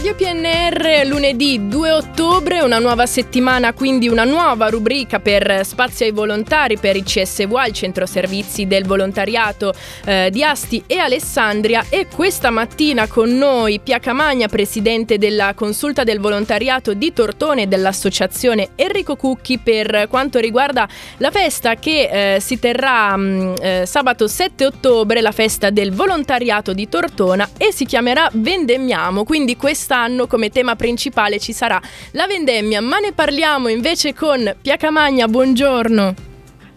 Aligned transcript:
Radio 0.00 0.14
PNR 0.14 1.06
lunedì 1.08 1.68
2 1.68 1.90
ottobre, 1.90 2.62
una 2.62 2.78
nuova 2.78 3.04
settimana, 3.04 3.74
quindi 3.74 4.08
una 4.08 4.24
nuova 4.24 4.68
rubrica 4.68 5.20
per 5.20 5.60
Spazio 5.66 6.06
ai 6.06 6.12
Volontari 6.12 6.78
per 6.78 6.96
il 6.96 7.02
CSV, 7.02 7.64
il 7.66 7.72
Centro 7.74 8.06
Servizi 8.06 8.66
del 8.66 8.86
Volontariato 8.86 9.74
eh, 10.06 10.30
di 10.32 10.42
Asti 10.42 10.82
e 10.86 10.96
Alessandria. 10.96 11.84
E 11.90 12.06
questa 12.06 12.48
mattina 12.48 13.08
con 13.08 13.28
noi 13.36 13.78
Pia 13.78 13.98
Camagna, 13.98 14.48
presidente 14.48 15.18
della 15.18 15.52
Consulta 15.52 16.02
del 16.02 16.18
Volontariato 16.18 16.94
di 16.94 17.12
Tortone 17.12 17.64
e 17.64 17.66
dell'Associazione 17.66 18.70
Enrico 18.76 19.16
Cucchi 19.16 19.58
per 19.58 20.06
quanto 20.08 20.38
riguarda 20.38 20.88
la 21.18 21.30
festa 21.30 21.74
che 21.74 22.36
eh, 22.36 22.40
si 22.40 22.58
terrà 22.58 23.14
mh, 23.18 23.22
mm, 23.22 23.54
eh, 23.60 23.82
sabato 23.84 24.26
7 24.26 24.64
ottobre, 24.64 25.20
la 25.20 25.32
festa 25.32 25.68
del 25.68 25.92
volontariato 25.92 26.72
di 26.72 26.88
Tortona 26.88 27.50
e 27.58 27.70
si 27.70 27.84
chiamerà 27.84 28.30
Vendemmiamo, 28.32 29.24
quindi 29.24 29.58
questo 29.58 29.88
quest'anno 29.90 30.28
come 30.28 30.50
tema 30.50 30.76
principale 30.76 31.40
ci 31.40 31.52
sarà 31.52 31.80
la 32.12 32.28
vendemmia, 32.28 32.80
ma 32.80 32.98
ne 32.98 33.12
parliamo 33.12 33.66
invece 33.66 34.14
con 34.14 34.54
Pia 34.62 34.76
Camagna, 34.76 35.26
buongiorno. 35.26 36.14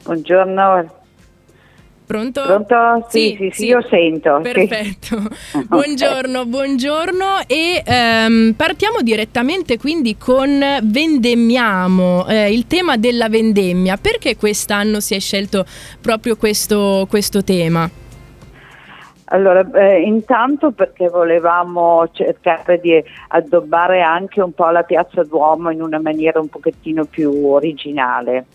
Buongiorno. 0.03 1.01
Pronto? 2.07 2.41
Pronto? 2.41 3.05
Sì, 3.09 3.35
sì, 3.37 3.49
sì, 3.51 3.61
sì 3.61 3.65
io 3.67 3.85
sento. 3.87 4.39
Perfetto. 4.41 5.21
Sì. 5.53 5.63
buongiorno, 5.67 6.45
buongiorno 6.45 7.41
e 7.45 7.83
ehm, 7.85 8.53
partiamo 8.57 9.01
direttamente 9.01 9.77
quindi 9.77 10.17
con 10.17 10.63
Vendemmiamo, 10.81 12.27
eh, 12.27 12.51
il 12.51 12.65
tema 12.65 12.97
della 12.97 13.29
vendemmia. 13.29 13.97
Perché 13.97 14.35
quest'anno 14.35 14.99
si 14.99 15.13
è 15.13 15.19
scelto 15.19 15.65
proprio 16.01 16.35
questo, 16.35 17.05
questo 17.07 17.43
tema? 17.43 17.87
Allora, 19.33 19.67
eh, 19.73 20.01
intanto 20.01 20.71
perché 20.71 21.09
volevamo 21.09 22.07
cercare 22.11 22.79
di 22.79 23.03
addobbare 23.29 24.01
anche 24.01 24.41
un 24.41 24.53
po' 24.53 24.69
la 24.69 24.83
piazza 24.83 25.23
Duomo 25.23 25.71
in 25.71 25.81
una 25.81 25.99
maniera 25.99 26.39
un 26.39 26.49
pochettino 26.49 27.05
più 27.05 27.47
originale. 27.47 28.45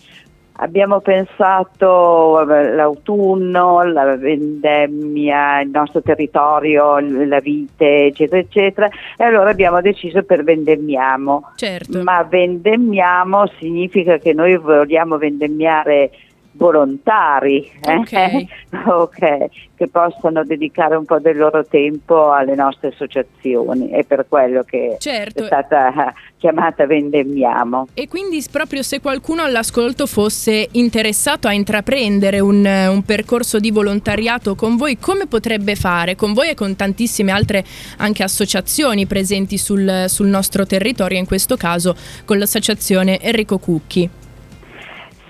Abbiamo 0.61 1.01
pensato 1.01 1.87
vabbè, 1.87 2.75
l'autunno, 2.75 3.83
la 3.85 4.17
vendemmia, 4.17 5.61
il 5.61 5.71
nostro 5.71 6.01
territorio, 6.01 6.99
la 7.01 7.41
vite, 7.41 8.07
eccetera, 8.07 8.41
eccetera, 8.41 8.89
e 9.17 9.25
allora 9.25 9.51
abbiamo 9.51 9.81
deciso 9.81 10.23
per 10.23 10.45
vendemmiamo. 10.45 11.53
Certo. 11.57 12.03
Ma 12.05 12.23
vendemmiamo 12.23 13.47
significa 13.59 14.19
che 14.19 14.33
noi 14.33 14.57
vogliamo 14.57 15.19
vendemmiare 15.19 16.11
volontari 16.59 17.71
eh? 17.81 17.95
okay. 17.95 18.49
okay, 18.85 19.49
che 19.77 19.89
possano 19.89 20.45
dedicare 20.45 20.97
un 20.97 21.05
po' 21.05 21.21
del 21.21 21.37
loro 21.37 21.65
tempo 21.65 22.33
alle 22.33 22.57
nostre 22.57 22.89
associazioni 22.89 23.89
è 23.91 24.05
per 24.05 24.27
quello 24.29 24.65
che 24.65 24.97
certo. 24.99 25.45
è 25.45 25.47
stata 25.47 26.13
chiamata 26.37 26.85
Vendemmiamo. 26.87 27.89
E 27.95 28.09
quindi 28.09 28.45
proprio 28.51 28.83
se 28.83 29.01
qualcuno 29.01 29.43
all'ascolto 29.43 30.07
fosse 30.07 30.69
interessato 30.73 31.49
a 31.49 31.53
intraprendere 31.53 32.41
un, 32.41 32.65
un 32.65 33.03
percorso 33.03 33.59
di 33.59 33.71
volontariato 33.71 34.55
con 34.55 34.77
voi, 34.77 34.99
come 34.99 35.27
potrebbe 35.27 35.77
fare? 35.77 36.17
Con 36.17 36.33
voi 36.33 36.51
e 36.51 36.55
con 36.55 36.75
tantissime 36.77 37.33
altre 37.33 37.65
anche 37.99 38.23
associazioni 38.23 39.07
presenti 39.07 39.57
sul, 39.57 40.05
sul 40.09 40.27
nostro 40.27 40.67
territorio, 40.67 41.19
in 41.19 41.27
questo 41.27 41.57
caso 41.57 41.95
con 42.25 42.39
l'associazione 42.39 43.21
Enrico 43.21 43.59
Cucchi. 43.59 44.27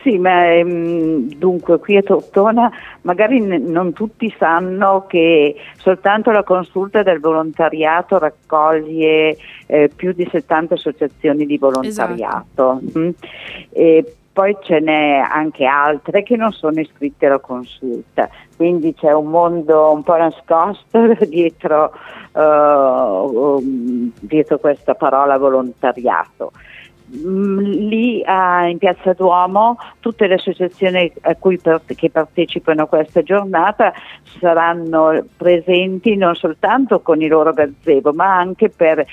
Sì, 0.09 0.17
ma 0.17 0.55
ehm, 0.55 1.35
dunque 1.35 1.79
qui 1.79 1.99
a 1.99 2.03
Tortona 2.03 2.73
magari 3.03 3.41
n- 3.41 3.65
non 3.67 3.93
tutti 3.93 4.35
sanno 4.39 5.05
che 5.07 5.55
soltanto 5.77 6.31
la 6.31 6.45
consulta 6.45 7.03
del 7.03 7.21
volontariato 7.21 8.17
raccoglie 8.17 9.37
eh, 9.67 9.91
più 9.95 10.13
di 10.13 10.27
70 10.31 10.73
associazioni 10.73 11.45
di 11.45 11.59
volontariato. 11.59 12.81
Esatto. 12.81 12.99
Mm? 12.99 13.11
E 13.69 14.15
poi 14.33 14.57
ce 14.63 14.81
n'è 14.81 15.19
anche 15.19 15.67
altre 15.67 16.23
che 16.23 16.37
non 16.37 16.53
sono 16.53 16.81
iscritte 16.81 17.27
alla 17.27 17.39
consulta, 17.39 18.31
quindi 18.57 18.95
c'è 18.95 19.13
un 19.13 19.27
mondo 19.27 19.93
un 19.93 20.03
po' 20.05 20.17
nascosto 20.17 21.13
dietro, 21.29 21.93
um, 22.33 24.11
dietro 24.21 24.57
questa 24.57 24.95
parola 24.95 25.37
volontariato. 25.37 26.53
Mm, 27.17 27.59
lì 27.89 28.19
in 28.19 28.77
Piazza 28.79 29.15
Duomo 29.15 29.79
tutte 30.01 30.27
le 30.27 30.35
associazioni 30.35 31.11
part- 31.23 31.95
che 31.95 32.11
partecipano 32.11 32.83
a 32.83 32.87
questa 32.87 33.23
giornata 33.23 33.95
saranno 34.39 35.25
presenti 35.35 36.17
non 36.17 36.35
soltanto 36.35 37.01
con 37.01 37.23
i 37.23 37.27
loro 37.27 37.55
gazebo 37.55 38.13
ma 38.13 38.37
anche 38.37 38.69
per 38.69 39.07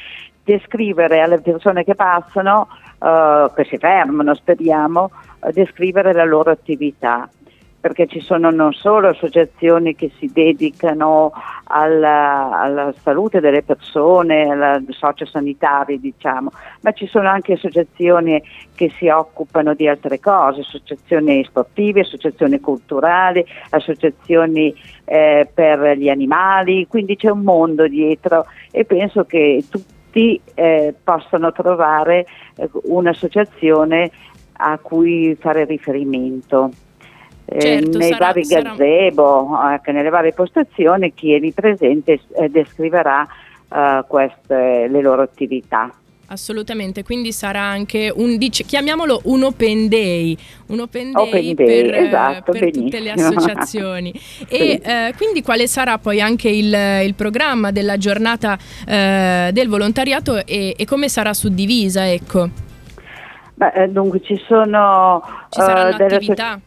descrivere 0.44 1.22
alle 1.22 1.40
persone 1.40 1.86
che 1.86 1.96
passano, 1.96 2.68
uh, 3.00 3.52
che 3.54 3.64
si 3.64 3.78
fermano 3.78 4.36
speriamo, 4.36 5.12
descrivere 5.54 6.14
la 6.14 6.26
loro 6.26 6.52
attività 6.52 7.30
perché 7.86 8.08
ci 8.08 8.20
sono 8.20 8.50
non 8.50 8.74
solo 8.74 9.10
associazioni 9.10 9.94
che 9.94 10.10
si 10.18 10.32
dedicano 10.34 11.32
alla, 11.66 12.50
alla 12.60 12.92
salute 13.04 13.40
delle 13.40 13.62
persone, 13.62 14.50
alla 14.50 14.82
sociosanitari 14.90 16.00
diciamo, 16.00 16.50
ma 16.82 16.92
ci 16.94 17.06
sono 17.06 17.30
anche 17.30 17.54
associazioni 17.54 18.42
che 18.74 18.92
si 18.98 19.08
occupano 19.08 19.76
di 19.76 19.88
altre 19.88 20.20
cose, 20.20 20.62
associazioni 20.62 21.44
sportive, 21.44 22.00
associazioni 22.00 22.60
culturali, 22.60 23.46
associazioni 23.70 24.74
eh, 25.04 25.48
per 25.54 25.96
gli 25.96 26.10
animali, 26.10 26.88
quindi 26.88 27.16
c'è 27.16 27.30
un 27.30 27.42
mondo 27.42 27.88
dietro 27.88 28.48
e 28.72 28.84
penso 28.86 29.26
che 29.26 29.64
tutti 29.70 30.42
eh, 30.56 30.96
possano 31.04 31.52
trovare 31.52 32.26
eh, 32.56 32.68
un'associazione 32.86 34.10
a 34.54 34.80
cui 34.80 35.36
fare 35.40 35.66
riferimento. 35.66 36.72
Eh, 37.46 37.60
certo, 37.60 37.98
nei 37.98 38.12
sarà, 38.12 38.26
vari 38.26 38.46
sarà... 38.46 38.70
gazebo, 38.70 39.56
anche 39.56 39.92
nelle 39.92 40.10
varie 40.10 40.34
postazioni, 40.34 41.14
chi 41.14 41.34
è 41.34 41.40
lì 41.40 41.52
presente 41.52 42.20
eh, 42.36 42.50
descriverà 42.50 43.28
uh, 43.70 44.06
queste, 44.08 44.88
le 44.88 45.02
loro 45.02 45.22
attività. 45.22 45.94
Assolutamente, 46.28 47.04
quindi 47.04 47.32
sarà 47.32 47.62
anche 47.62 48.12
un, 48.14 48.40
chiamiamolo 48.40 49.22
un 49.26 49.44
open 49.44 49.88
day, 49.88 50.36
un 50.68 50.80
open 50.80 51.12
day, 51.12 51.22
open 51.22 51.54
day 51.54 51.82
per, 51.84 51.94
esatto, 51.94 52.52
per 52.52 52.72
tutte 52.72 53.00
le 53.00 53.12
associazioni. 53.12 54.12
sì. 54.18 54.46
E 54.50 54.82
eh, 54.84 55.14
quindi 55.18 55.44
quale 55.44 55.68
sarà 55.68 56.00
poi 56.00 56.20
anche 56.20 56.50
il, 56.50 56.74
il 57.04 57.14
programma 57.14 57.70
della 57.70 57.98
giornata 57.98 58.58
eh, 58.88 59.52
del 59.54 59.70
volontariato 59.70 60.44
e, 60.48 60.74
e, 60.76 60.86
come 60.86 61.10
sarà 61.10 61.32
suddivisa? 61.32 62.10
Ecco. 62.10 62.50
Beh, 63.54 63.90
dunque 63.92 64.20
ci 64.22 64.42
sono 64.48 65.22
ci 65.50 65.62
saranno 65.62 65.94
uh, 65.94 65.98
delle 65.98 66.16
attività. 66.16 66.60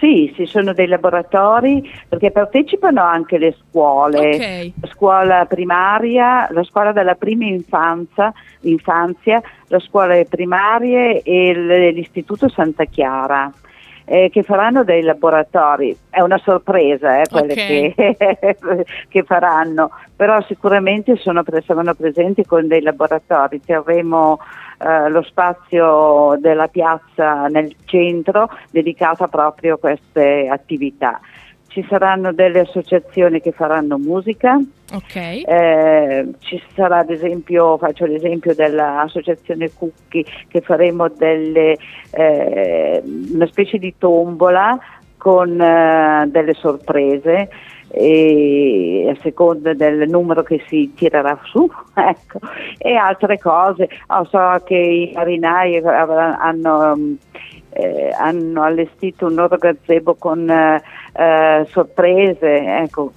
Sì, 0.00 0.32
ci 0.34 0.46
sono 0.46 0.72
dei 0.72 0.86
laboratori 0.86 1.86
perché 2.08 2.30
partecipano 2.30 3.02
anche 3.02 3.36
le 3.36 3.54
scuole, 3.60 4.34
okay. 4.34 4.72
la 4.80 4.88
scuola 4.88 5.44
primaria, 5.44 6.48
la 6.50 6.64
scuola 6.64 6.92
della 6.92 7.16
prima 7.16 7.44
infanzia, 7.44 8.32
infanzia 8.60 9.42
la 9.66 9.78
scuola 9.78 10.18
primarie 10.26 11.20
e 11.20 11.92
l'istituto 11.92 12.48
Santa 12.48 12.86
Chiara. 12.86 13.52
Eh, 14.06 14.28
che 14.32 14.42
faranno 14.42 14.82
dei 14.82 15.02
laboratori, 15.02 15.96
è 16.08 16.20
una 16.20 16.38
sorpresa 16.38 17.20
eh, 17.20 17.26
quelle 17.30 17.52
okay. 17.52 17.94
che, 17.94 18.56
che, 19.08 19.22
faranno, 19.22 19.90
però 20.16 20.42
sicuramente 20.48 21.16
sono, 21.16 21.44
saranno 21.64 21.94
presenti 21.94 22.44
con 22.44 22.66
dei 22.66 22.80
laboratori, 22.80 23.60
terremo 23.64 24.40
eh, 24.80 25.08
lo 25.10 25.22
spazio 25.22 26.38
della 26.40 26.68
piazza 26.68 27.46
nel 27.48 27.74
centro 27.84 28.48
dedicato 28.70 29.28
proprio 29.28 29.74
a 29.74 29.78
queste 29.78 30.48
attività. 30.48 31.20
Ci 31.66 31.86
saranno 31.88 32.32
delle 32.32 32.60
associazioni 32.60 33.40
che 33.40 33.52
faranno 33.52 33.96
musica, 33.96 34.58
okay. 34.92 35.42
eh, 35.42 36.28
ci 36.40 36.60
sarà 36.74 36.98
ad 36.98 37.10
esempio, 37.10 37.78
faccio 37.78 38.06
l'esempio 38.06 38.54
dell'associazione 38.56 39.70
Cucchi 39.70 40.26
che 40.48 40.60
faremo 40.62 41.08
delle, 41.08 41.76
eh, 42.10 43.02
una 43.04 43.46
specie 43.46 43.78
di 43.78 43.94
tombola 43.98 44.76
con 45.20 45.60
eh, 45.60 46.24
delle 46.28 46.54
sorprese 46.54 47.50
e 47.92 49.12
a 49.14 49.20
seconda 49.20 49.74
del 49.74 50.08
numero 50.08 50.42
che 50.42 50.64
si 50.68 50.92
tirerà 50.94 51.38
su 51.44 51.68
ecco. 51.94 52.38
e 52.78 52.94
altre 52.94 53.38
cose 53.38 53.88
oh, 54.06 54.24
so 54.24 54.62
che 54.64 54.76
i 54.76 55.12
marinai 55.12 55.76
hanno, 55.76 56.96
eh, 57.70 58.14
hanno 58.16 58.62
allestito 58.62 59.26
un 59.26 59.34
loro 59.34 59.56
gazebo 59.58 60.14
con 60.14 60.48
eh, 60.48 60.82
eh, 61.12 61.66
sorprese 61.68 62.78
ecco. 62.82 63.12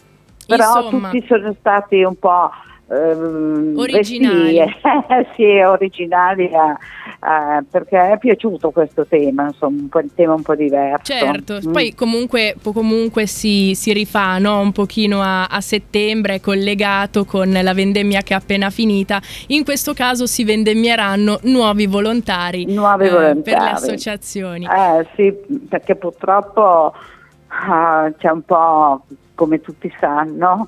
però 0.46 0.82
Insomma. 0.82 1.10
tutti 1.10 1.26
sono 1.26 1.56
stati 1.58 2.04
un 2.04 2.18
po' 2.18 2.50
ehm, 2.90 3.76
originali, 3.78 4.60
sì, 5.36 5.60
originali 5.60 6.52
a, 6.54 6.78
eh, 7.24 7.64
perché 7.70 8.12
è 8.12 8.18
piaciuto 8.18 8.72
questo 8.72 9.06
tema, 9.06 9.48
insomma, 9.48 9.82
un, 9.82 9.88
po', 9.88 10.00
un 10.00 10.14
tema 10.14 10.34
un 10.34 10.42
po' 10.42 10.56
diverso. 10.56 11.14
Certo, 11.14 11.60
mm. 11.66 11.72
poi 11.72 11.96
comunque, 11.96 12.56
comunque 12.62 13.28
si, 13.28 13.74
si, 13.76 13.94
rifà 13.94 14.40
no? 14.40 14.60
un 14.60 14.74
pochino 14.74 15.22
a, 15.22 15.46
a, 15.46 15.62
settembre, 15.62 16.42
collegato 16.42 17.24
con 17.24 17.50
la 17.50 17.74
vendemmia 17.74 18.22
che 18.24 18.34
è 18.34 18.36
appena 18.36 18.70
finita. 18.70 19.22
In 19.48 19.64
questo 19.64 19.94
caso 19.94 20.26
si 20.26 20.44
vendemmieranno 20.44 21.40
nuovi 21.44 21.88
volontari, 21.88 22.66
nuovi 22.66 23.08
volontari. 23.08 23.40
Eh, 23.40 23.42
per 23.42 23.62
le 23.62 23.70
associazioni. 23.70 24.66
Eh 24.66 25.08
sì, 25.16 25.34
perché 25.70 25.96
purtroppo 25.96 26.94
uh, 26.94 28.14
c'è 28.18 28.32
un 28.32 28.42
po', 28.42 29.06
come 29.34 29.62
tutti 29.62 29.90
sanno, 29.98 30.68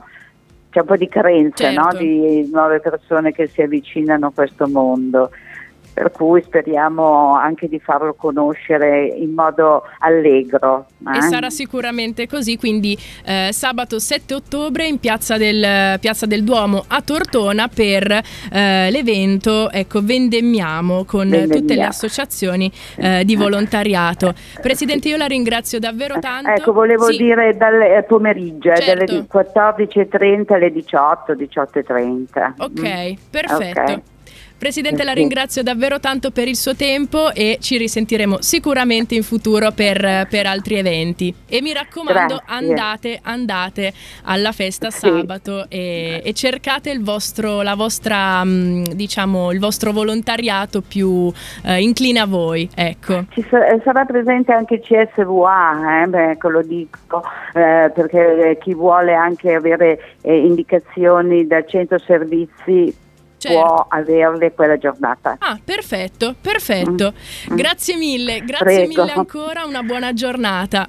c'è 0.70 0.80
un 0.80 0.86
po' 0.86 0.96
di 0.96 1.10
carenza 1.10 1.66
certo. 1.66 1.82
no? 1.82 1.98
di 1.98 2.50
nuove 2.50 2.80
persone 2.80 3.34
che 3.34 3.48
si 3.48 3.62
avvicinano 3.62 4.28
a 4.28 4.32
questo 4.34 4.70
mondo 4.70 5.32
per 5.96 6.12
cui 6.12 6.42
speriamo 6.42 7.36
anche 7.36 7.70
di 7.70 7.80
farlo 7.80 8.16
conoscere 8.16 9.06
in 9.06 9.32
modo 9.32 9.84
allegro. 10.00 10.88
Eh? 11.08 11.20
E 11.20 11.22
sarà 11.22 11.50
sicuramente 11.50 12.28
così, 12.28 12.58
quindi 12.58 12.98
eh, 13.24 13.48
sabato 13.54 13.98
7 13.98 14.34
ottobre 14.34 14.88
in 14.88 15.00
Piazza 15.00 15.38
del, 15.38 15.98
Piazza 16.02 16.26
del 16.26 16.44
Duomo 16.44 16.84
a 16.86 17.02
Tortona 17.02 17.70
per 17.70 18.12
eh, 18.12 18.92
l'evento 18.92 19.72
ecco, 19.72 20.02
Vendemmiamo 20.02 21.06
con 21.06 21.30
Vendemmiamo. 21.30 21.62
tutte 21.62 21.76
le 21.76 21.84
associazioni 21.84 22.70
eh, 22.98 23.24
di 23.24 23.38
volontariato. 23.38 24.34
Presidente, 24.62 25.08
io 25.08 25.16
la 25.16 25.28
ringrazio 25.28 25.80
davvero 25.80 26.20
tanto. 26.20 26.50
Ecco, 26.50 26.74
volevo 26.74 27.06
sì. 27.06 27.16
dire 27.16 27.56
dal 27.56 27.82
eh, 27.82 28.04
pomeriggio, 28.04 28.74
eh, 28.74 28.82
certo. 28.82 29.06
dalle 29.06 29.28
14.30 29.32 30.54
alle 30.54 30.72
18, 30.74 31.34
18.30. 31.36 32.54
Ok, 32.58 32.82
mm. 32.82 33.14
perfetto. 33.32 33.82
Okay. 33.82 34.02
Presidente, 34.58 35.04
la 35.04 35.12
ringrazio 35.12 35.64
davvero 35.64 36.00
tanto 36.00 36.32
per 36.32 36.48
il 36.48 36.56
suo 36.56 36.76
tempo 36.76 37.34
e 37.34 37.58
ci 37.60 37.78
risentiremo 37.78 38.38
sicuramente 38.42 39.14
in 39.14 39.22
futuro 39.22 39.72
per, 39.72 40.28
per 40.30 40.46
altri 40.46 40.76
eventi. 40.76 41.34
E 41.46 41.62
mi 41.62 41.74
raccomando, 41.74 42.42
andate, 42.46 43.20
andate 43.22 43.92
alla 44.24 44.54
festa 44.54 44.90
sì. 44.92 45.08
sabato 45.10 45.66
e, 45.68 46.22
e, 46.24 46.34
cercate 46.34 46.90
il 46.90 47.04
vostro, 47.04 47.64
la 47.64 47.76
vostra, 47.76 48.44
mm, 48.46 48.86
diciamo, 48.94 49.52
il 49.52 49.60
vostro 49.60 49.92
volontariato 49.92 50.82
più 50.82 51.32
eh, 51.66 51.82
incline 51.82 52.20
a 52.20 52.26
voi. 52.26 52.70
Ecco. 52.74 53.26
Ci 53.32 53.42
eh, 53.42 53.82
sarà 53.84 54.06
presente 54.06 54.54
anche 54.54 54.80
CSVA, 54.80 56.04
eh? 56.04 56.08
Beh, 56.08 56.32
ecco, 56.32 56.48
lo 56.48 56.62
dico, 56.62 57.24
eh, 57.54 57.92
perché 57.94 58.58
chi 58.62 58.74
vuole 58.74 59.14
anche 59.14 59.54
avere 59.54 60.16
eh, 60.22 60.38
indicazioni 60.38 61.46
dal 61.46 61.68
centro 61.68 62.00
servizi 62.00 63.04
certo. 63.46 63.60
può 63.60 63.86
averle 63.90 64.54
quella 64.54 64.78
giornata. 64.78 65.38
Ah, 65.40 65.60
perfetto, 65.64 66.36
perfetto. 66.40 67.14
Mm. 67.14 67.54
mm. 67.54 67.56
Grazie 67.56 67.96
mille, 67.96 68.40
grazie 68.40 68.86
Prego. 68.86 69.04
mille 69.04 69.14
ancora, 69.14 69.66
una 69.66 69.84
buona 69.84 70.14
giornata. 70.14 70.88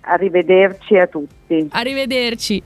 Arrivederci 0.00 0.96
a 0.96 1.06
tutti. 1.06 1.68
Arrivederci. 1.70 2.62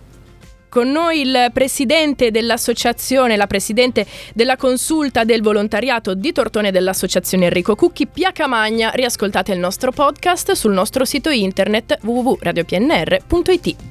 Con 0.73 0.91
noi 0.91 1.21
il 1.21 1.51
presidente 1.53 2.31
dell'associazione, 2.31 3.37
la 3.37 3.47
presidente 3.47 4.07
della 4.33 4.57
consulta 4.57 5.23
del 5.23 5.43
volontariato 5.43 6.15
di 6.15 6.33
Tortone 6.33 6.71
dell'associazione 6.71 7.45
Enrico 7.45 7.75
Cucchi, 7.75 8.07
Pia 8.07 8.33
Camagna. 8.33 8.89
Riascoltate 8.89 9.53
il 9.53 9.59
nostro 9.59 9.91
podcast 9.91 10.53
sul 10.53 10.73
nostro 10.73 11.05
sito 11.05 11.29
internet 11.29 11.99
www.radiopnr.it. 12.01 13.77